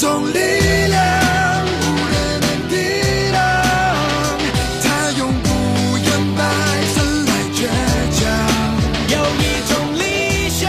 [0.00, 2.74] 一种力量无人能抵
[3.34, 3.38] 挡
[4.82, 5.48] 它永不
[5.98, 6.08] 言
[6.38, 6.40] 败
[6.94, 7.68] 生来倔
[8.16, 8.18] 强
[9.10, 10.64] 有一种理想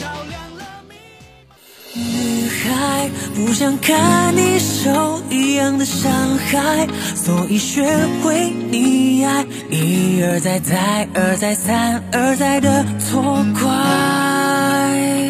[0.00, 7.82] 照亮了迷女孩不想看你受一样的伤害所以学
[8.22, 13.22] 会溺爱一而再再而再三而再的错
[13.60, 15.27] 怪。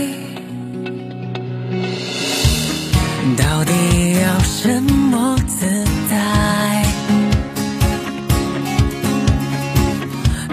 [4.29, 5.65] 要什么姿
[6.11, 6.85] 态，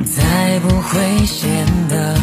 [0.05, 2.15] 才不会显得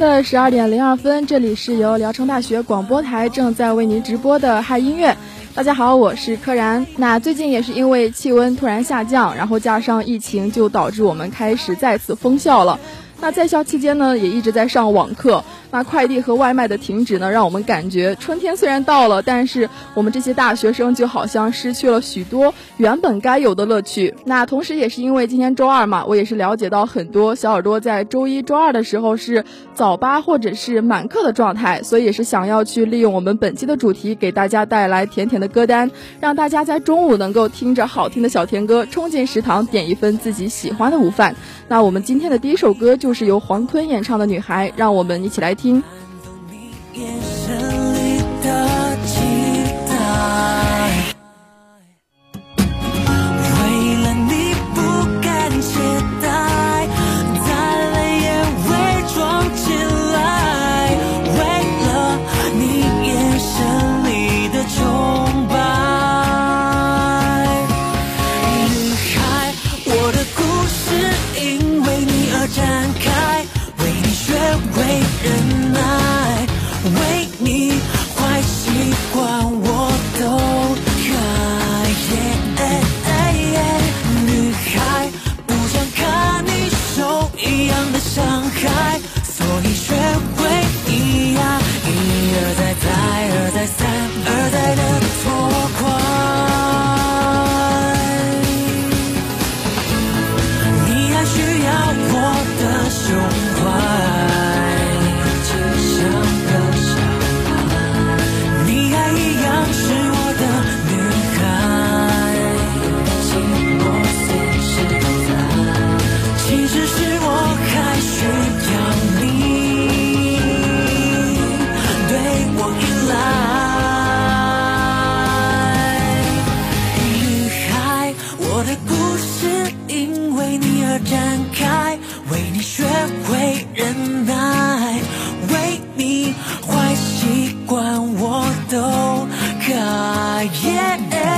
[0.00, 5.14] 的十二点零二分，这里是由聊城大学广播台正在为您直播的嗨音乐。
[5.54, 6.86] 大家好，我是柯然。
[6.96, 12.80] 那最近也是因为气温突然下降，然后加上疫情，就导致我们开始再次封校了。
[13.20, 15.44] 那在校期间呢，也一直在上网课。
[15.70, 24.14] 那快递和外卖的停止呢，让我们感觉春天虽然到了，但是我们这些大学生就好像失去了许多原本该有的乐趣。
[24.24, 35.88] 那同时也是因为今天周二嘛，我也是了解到很多小耳朵在周一周二的时候是早八或者是满课的状态，所以也是想要去利用我们本期的主题，给大家带来甜甜的歌单，
[36.18, 41.36] 让大家在中午能够听着好听的小甜歌，冲进食堂点一份自己喜欢的午饭。
[41.68, 45.54] 那我们今天的第一首歌就是由黄坤演唱的《女孩》，让我们一起来。
[45.60, 45.82] 听。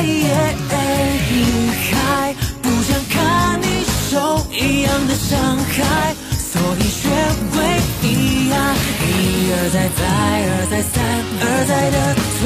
[0.03, 3.67] 女孩不想看你
[4.11, 4.15] 受
[4.51, 7.09] 一样的伤害所以学
[7.53, 7.57] 会
[8.03, 8.05] 溺
[8.53, 8.55] 爱
[9.01, 9.09] 一
[9.53, 10.03] 而再再
[10.49, 10.95] 而再三
[11.41, 11.97] 而再的
[12.39, 12.41] 错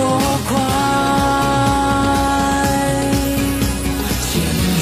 [0.48, 0.54] 怪
[4.22, 4.30] 请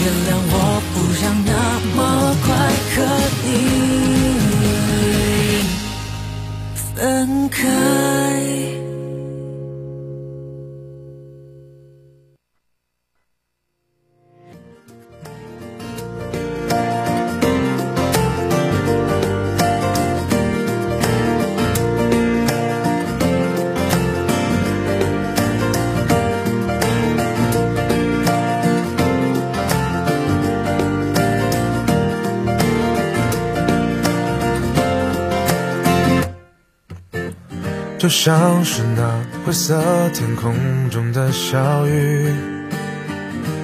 [0.00, 0.54] 原谅我
[0.94, 1.50] 不想那
[1.96, 1.98] 么
[2.44, 2.46] 快
[2.94, 2.96] 和
[3.44, 3.46] 你
[6.94, 8.83] 分开。
[38.04, 40.54] 就像是那灰色天空
[40.90, 42.30] 中的小雨，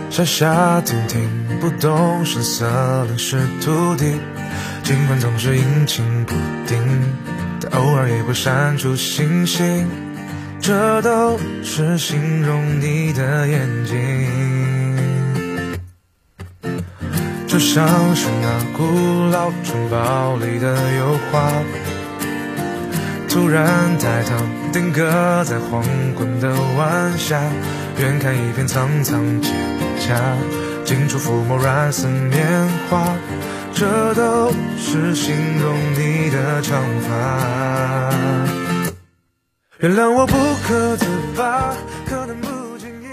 [0.09, 1.29] 下下停停，
[1.61, 2.67] 不动声色
[3.05, 4.15] 淋湿土地。
[4.83, 6.33] 尽管总是阴晴不
[6.67, 6.79] 定，
[7.61, 9.87] 但偶尔也会闪出星星。
[10.59, 13.99] 这都是形容你的眼睛，
[17.47, 21.53] 就像是那古老城堡里的油画，
[23.31, 24.35] 突然抬头
[24.73, 25.85] 定格在黄
[26.19, 27.41] 昏的晚霞，
[27.97, 29.47] 远看一片苍苍蒹
[30.01, 30.19] 葭，
[30.85, 33.15] 近处抚摸软似棉花，
[33.73, 38.11] 这都是形容你的长发。
[39.79, 40.35] 原谅我不
[40.67, 41.07] 可自
[41.37, 41.73] 拔，
[42.09, 42.30] 可能。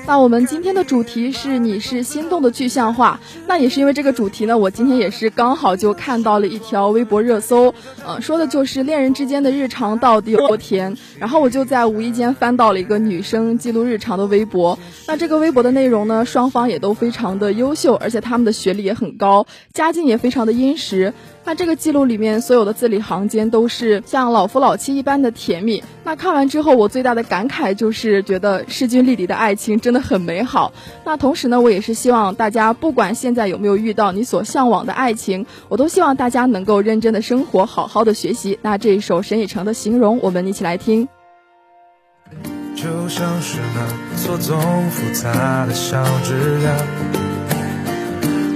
[0.07, 3.19] 那我们今天的主题是你是心动的具象化。
[3.45, 7.75] 那也是因为这个主题呢，我今天也是刚好就看到了一条微博热搜，
[8.05, 10.95] 呃，说的就是恋人之间的日常到底有多甜。
[11.19, 14.79] 然后我就在无意间翻到了一个女生记录日常的微博。
[15.07, 21.13] 那这个微博的内容呢，双方也都非常的优秀，而且他们的学历也很高，家境也非常的殷实。
[21.47, 25.81] 那这个记录里面所有的字里行间都是像老夫老妻一般的甜蜜。
[26.03, 30.73] 那看完之后，我最大的感慨就是觉得势均力敌的爱情真的很美好。
[31.05, 38.59] 那同时呢，我也是希望大家不管现在有没有遇到你所向往的爱情，我都希望大家能够认真的生活，好好的学习。
[38.61, 41.07] 那这一首沈以诚的《形容》，我们一起来听。
[42.75, 44.59] 就像是那错综
[44.89, 46.75] 复杂的小枝桠。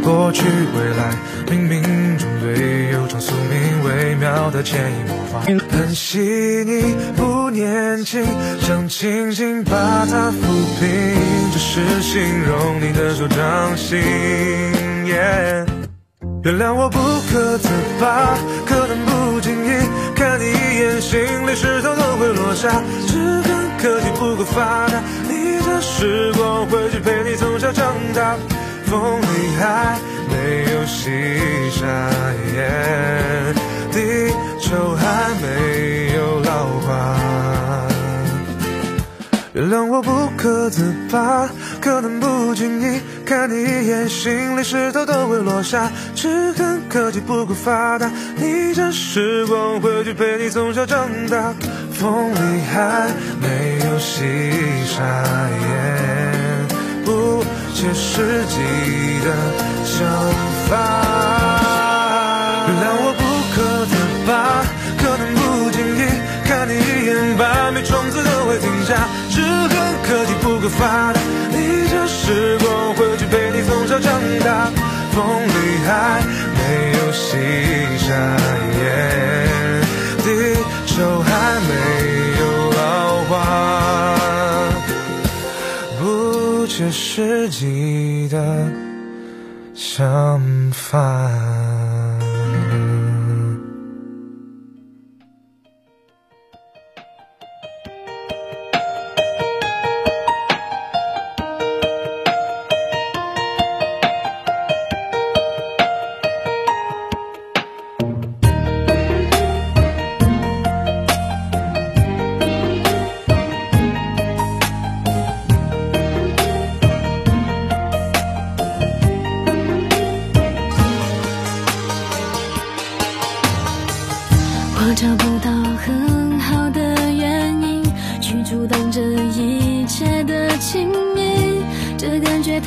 [0.03, 1.15] 过去未来，
[1.51, 6.17] 冥冥中对悠长宿命微妙的潜移默化，很细
[6.65, 8.25] 腻不年轻，
[8.61, 10.39] 想轻轻把它抚
[10.79, 13.99] 平，只是形容你的手掌心。
[16.43, 16.97] 原谅我不
[17.29, 17.67] 可自
[17.99, 19.69] 拔，可能不经意
[20.15, 22.81] 看你一眼，心里石头都会落下。
[23.07, 28.37] 只恨科技不够发达，逆着时光回去陪你从小长大。
[28.85, 29.99] 风里还
[30.31, 31.11] 没有西
[31.71, 32.09] 沙，
[33.91, 36.87] 地球还没有老化。
[39.53, 41.49] 原谅我不可自拔，
[41.81, 45.91] 可能不经意看你一眼，心里石头都会落下。
[46.15, 51.53] 只恨科技不够发达，逆着时光回去陪你从小长大。
[51.91, 53.09] 风里还
[53.41, 54.41] 没有西
[54.87, 55.23] 沙。
[57.03, 57.43] 不
[57.73, 58.55] 切实际
[59.25, 59.27] 的
[59.85, 60.05] 想
[60.69, 60.75] 法，
[62.67, 63.23] 原谅我不
[63.53, 63.91] 可自
[64.27, 64.31] 拔，
[64.97, 65.41] 可能不
[65.71, 65.99] 经意
[66.45, 69.07] 看你一眼，百米种子都会停下。
[69.29, 69.71] 只恨
[70.03, 71.19] 科技不够发达，
[71.51, 74.69] 逆着时光回去陪你从小长大。
[75.11, 75.51] 风里
[75.85, 76.21] 还
[76.55, 76.59] 没
[76.99, 77.37] 有西
[77.97, 78.09] 沙，
[80.23, 80.27] 地
[80.85, 81.21] 球
[86.81, 88.67] 这世纪的
[89.75, 91.60] 想法。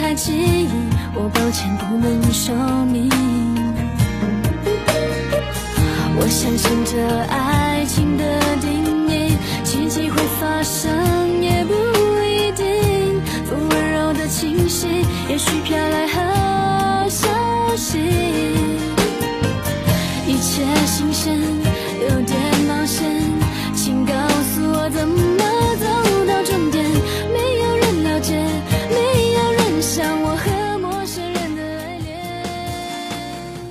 [0.05, 0.69] 太记忆，
[1.15, 3.09] 我抱歉不能说明。
[6.19, 7.01] 我相信这
[7.33, 9.35] 爱情的定义，
[9.65, 11.73] 奇迹会发生也不
[12.23, 13.19] 一定。
[13.47, 14.89] 风温柔的清晰，
[15.27, 17.27] 也许飘来好消
[17.75, 17.99] 息。
[20.29, 21.54] 一切新鲜。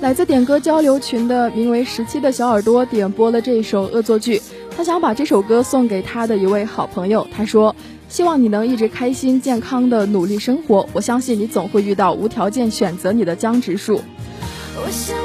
[0.04, 4.38] 来自点歌交流群的名为十七的小耳朵点播了这首恶作剧，
[4.76, 7.26] 他想把这首歌送给他的一位好朋友。
[7.34, 7.74] 他说
[8.06, 13.98] ：“希望你能一直开心、健康的努力生活，我相信你总会遇到无条件选择你的江直树。”
[14.76, 15.16] 我想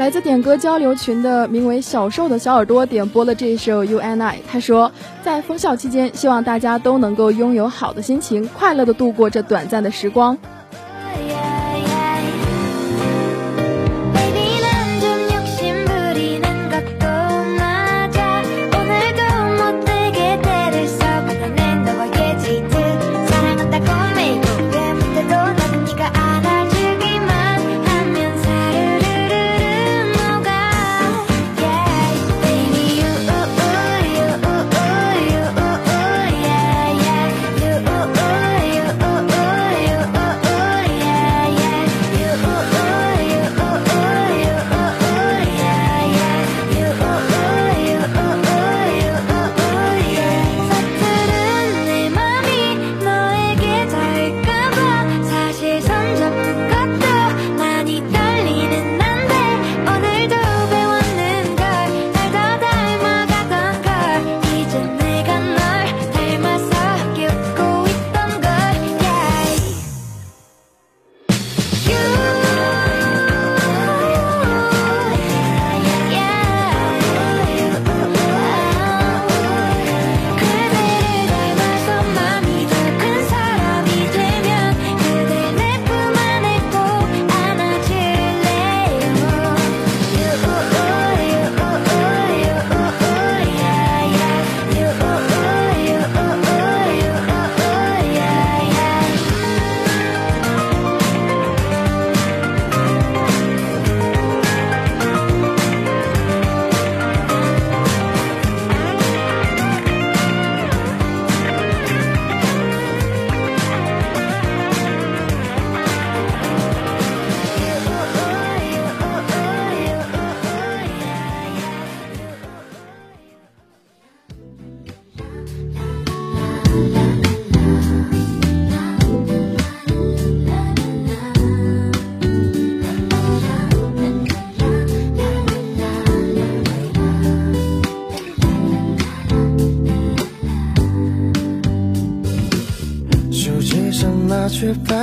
[0.00, 4.90] 来自点歌交流群的名为“小瘦”的小耳朵点播了这一首《U N I》，他说，
[5.22, 10.38] 在封校期间，希望大家都能够拥有好的心情，快乐的度过这短暂的时光。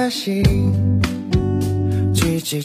[0.09, 0.43] 心
[2.13, 2.61] 叽叽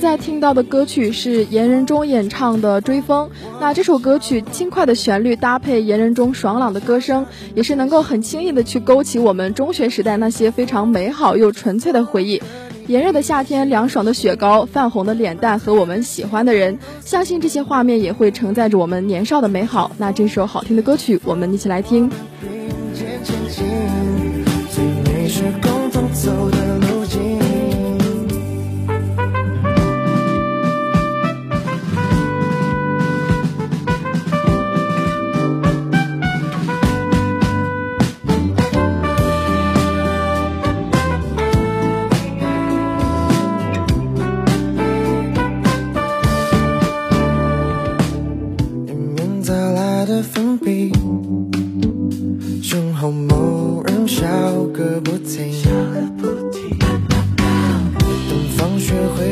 [0.00, 3.28] 在听到的歌曲是严仁中演唱的《追风》。
[3.60, 12.40] 那这首歌曲轻快的旋律搭配严仁中爽朗的歌声，也是能够很轻易的去勾起我们中学时代那些非常美好又纯粹的回忆。
[12.86, 19.92] 炎热的夏天，凉爽的雪糕，泛红的脸蛋和我们喜欢的人，相信这些画面也会承载着我们年少的美好。
[19.98, 22.10] 那这首好听的歌曲，我们一起来听。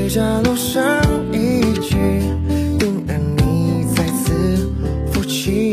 [0.09, 0.83] 回家路上
[1.35, 1.95] 一句，
[2.79, 4.73] 定然你再次
[5.13, 5.71] 浮起，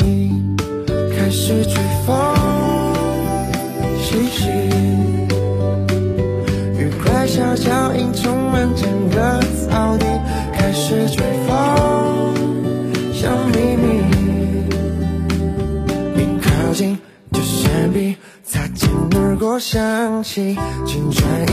[1.16, 2.36] 开始追风
[3.98, 4.50] 习习，
[6.78, 10.06] 愉快小脚印充满整个草地，
[10.52, 12.34] 开始追风。
[13.14, 14.02] 小秘密，
[16.18, 17.00] 一靠近
[17.32, 21.45] 就闪避，擦肩而过想起青春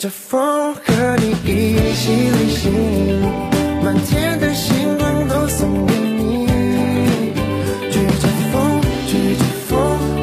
[0.00, 3.20] 着风，和你一起旅行，
[3.84, 6.46] 满天的星光都送给你。
[7.90, 9.76] 追着风，追着风，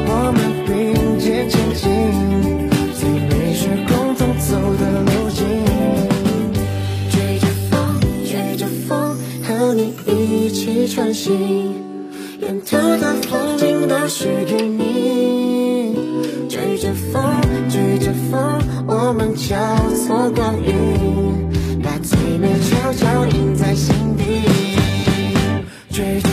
[0.08, 1.88] 我们并肩前进，
[2.98, 5.46] 最美是共同走的路径。
[7.08, 11.72] 追着风，追着风，和你一起穿行。
[12.40, 15.94] 沿途的风景都许给你。
[16.48, 17.22] 追着风，
[17.70, 18.57] 追着风，
[19.08, 19.56] 我们交
[19.94, 21.50] 错光影，
[21.82, 24.42] 把最美悄悄印在心底。
[25.90, 26.28] 追着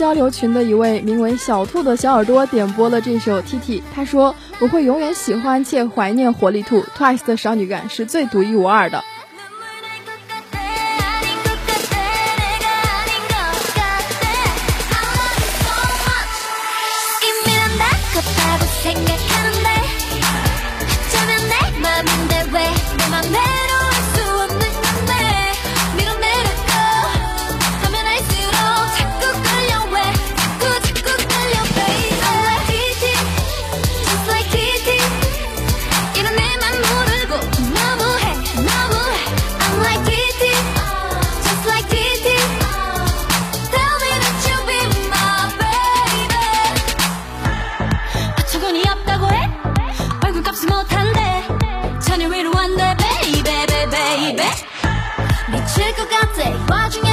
[0.00, 9.04] 交流群的一位名为小兔的小耳朵点播了这首《T T》，他说：“我会永远喜欢且怀念活力兔，Twice 的少女感是最独一无二的。”
[56.70, 57.09] watching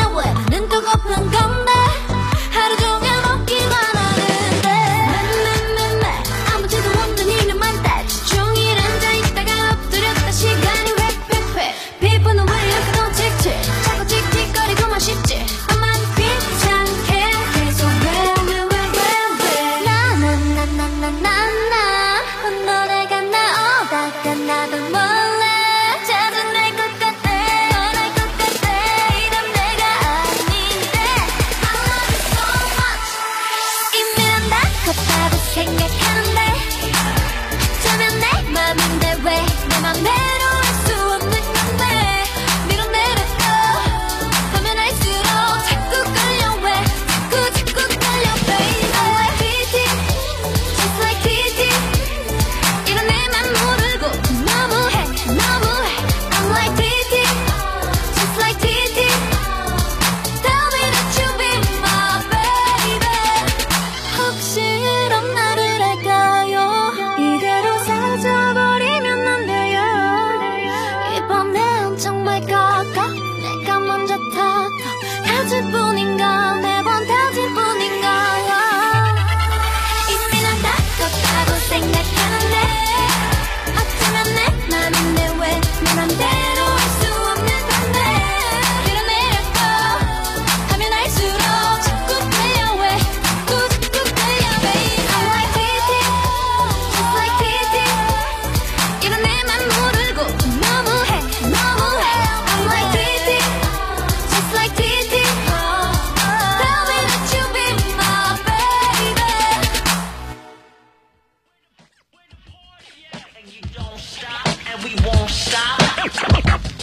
[114.87, 115.79] we won't stop.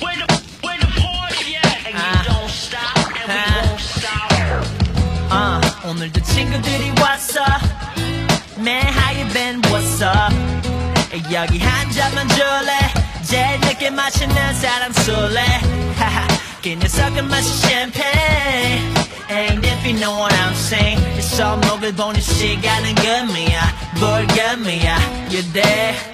[0.03, 1.87] Where the, the party at?
[1.87, 2.25] And we ah.
[2.29, 3.65] don't stop, and we ah.
[3.65, 4.31] won't stop.
[5.33, 7.41] Uh, 오늘도 친구들이 왔어.
[8.59, 9.61] Man, how you been?
[9.71, 10.33] What's up?
[11.33, 12.73] 여기 한 잔만 줄래?
[13.25, 15.41] 제일 늦게 마시는 사람 술래?
[15.97, 16.27] 하하,
[16.63, 18.95] 그 녀석은 마시 샴페인.
[19.31, 24.99] And if you know what I'm saying it's all 먹을 보는 시간은 금이야 뭘 금이야
[25.33, 26.14] You there?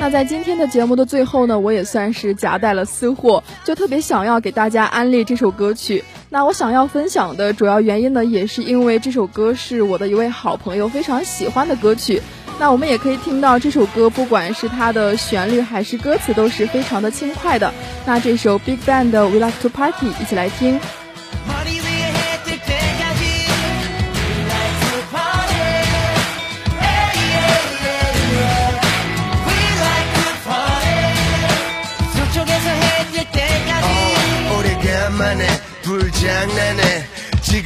[0.00, 6.02] 那在今天的节目的最后呢，我也算是夹带了私货，就特别想要给大家安利这首歌曲。
[6.30, 12.22] 那我想要分享的主要原因呢，也是因为这首歌是我的一位好朋友非常喜欢的歌曲。
[12.58, 17.70] 那我们也可以听到这首歌，不管是它的旋律还是歌词，都是非常的轻快的。
[18.06, 20.80] 那这首 Big Bang 的 We Like to Party，一起来听。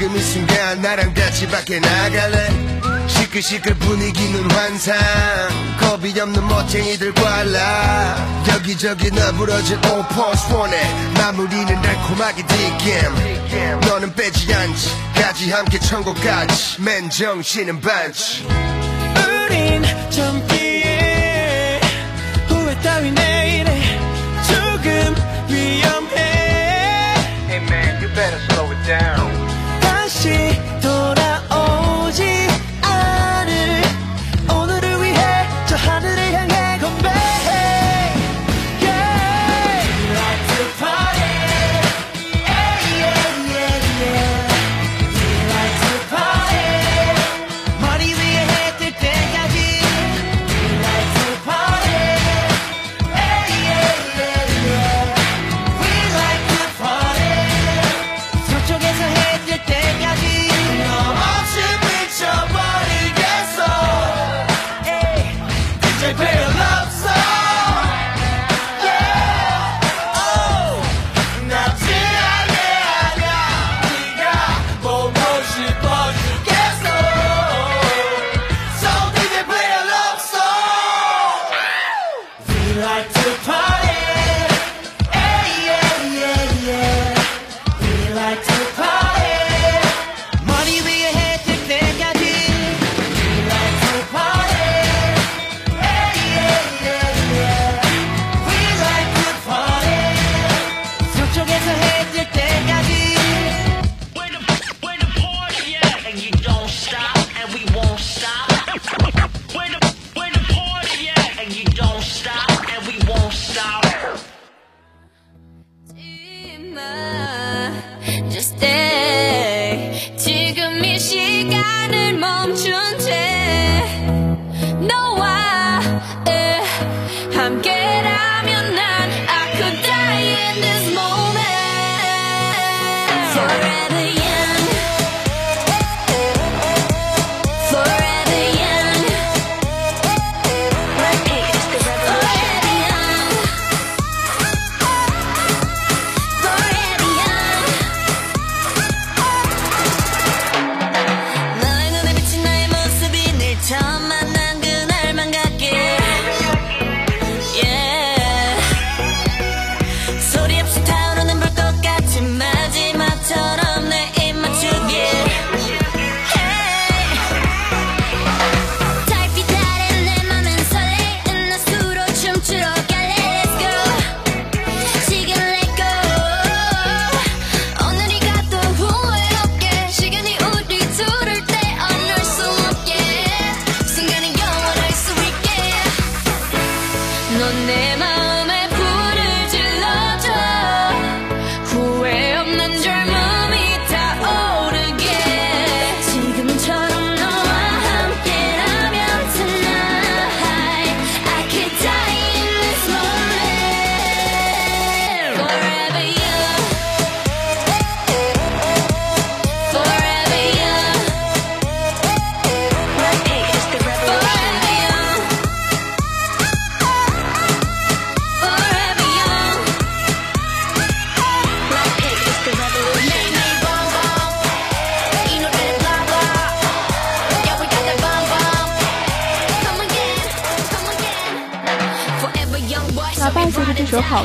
[0.04, 2.50] 지금 이 순간 나랑 같이 밖에 나갈래?
[3.08, 4.94] 시끌시끌 분위기는 환상.
[5.80, 8.44] 겁이 없는 멋쟁이들 과 라.
[8.50, 9.80] 여기저기 너부러진
[10.52, 10.76] 원해
[11.14, 14.90] 마무리는 달콤하게 뒷겜 너는 빼지 않지.
[15.14, 18.46] 까지 함께 천국까지 맨 정신은 반치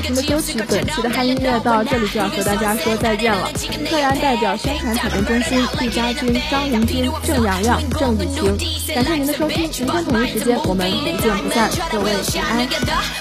[0.09, 3.47] 我们的歌曲，本期的嗨音乐到这里就要和大家说再见了。
[3.85, 8.57] 特然代表宣传采编中心毕家军、张林军、郑洋洋、郑雨晴，
[8.95, 13.18] 感谢您的收听，明天同一时间我们不见不散，各位晚安。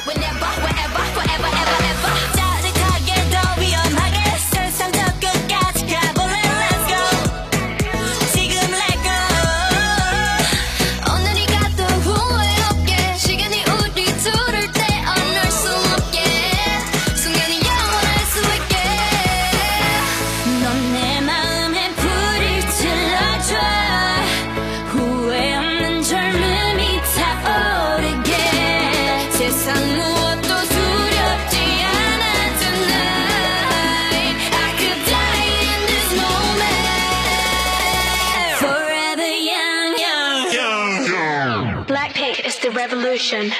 [42.78, 43.50] Revolution.